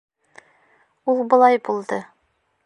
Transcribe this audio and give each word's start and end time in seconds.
Ул 1.13 1.21
былай 1.35 1.61
булды. 1.69 2.01